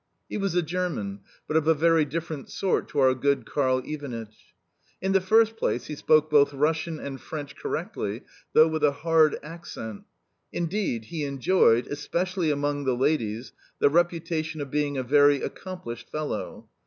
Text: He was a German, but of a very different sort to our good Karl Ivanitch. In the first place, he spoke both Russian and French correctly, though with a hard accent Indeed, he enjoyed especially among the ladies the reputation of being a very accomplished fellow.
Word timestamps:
He 0.27 0.35
was 0.37 0.55
a 0.55 0.63
German, 0.63 1.19
but 1.47 1.55
of 1.55 1.67
a 1.67 1.75
very 1.75 2.05
different 2.05 2.49
sort 2.49 2.87
to 2.87 2.97
our 2.97 3.13
good 3.13 3.45
Karl 3.45 3.83
Ivanitch. 3.85 4.55
In 4.99 5.11
the 5.11 5.21
first 5.21 5.55
place, 5.57 5.85
he 5.85 5.95
spoke 5.95 6.27
both 6.27 6.55
Russian 6.55 6.99
and 6.99 7.21
French 7.21 7.55
correctly, 7.55 8.23
though 8.53 8.67
with 8.67 8.83
a 8.83 8.89
hard 9.05 9.37
accent 9.43 10.05
Indeed, 10.51 11.05
he 11.05 11.23
enjoyed 11.23 11.85
especially 11.85 12.49
among 12.49 12.85
the 12.85 12.95
ladies 12.95 13.53
the 13.77 13.89
reputation 13.89 14.59
of 14.59 14.71
being 14.71 14.97
a 14.97 15.03
very 15.03 15.43
accomplished 15.43 16.09
fellow. 16.09 16.67